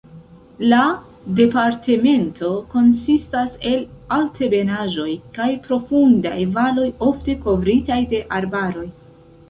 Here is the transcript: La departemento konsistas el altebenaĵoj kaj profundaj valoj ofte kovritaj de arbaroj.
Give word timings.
La 0.69 0.77
departemento 1.39 2.49
konsistas 2.71 3.59
el 3.73 3.77
altebenaĵoj 4.19 5.09
kaj 5.39 5.49
profundaj 5.69 6.37
valoj 6.61 6.91
ofte 7.13 7.41
kovritaj 7.47 8.05
de 8.17 8.29
arbaroj. 8.43 8.89